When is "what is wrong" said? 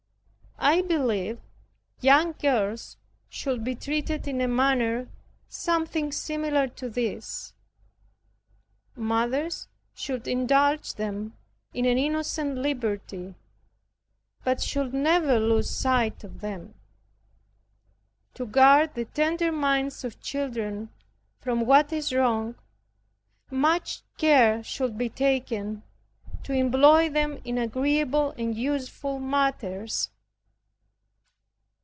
21.65-22.53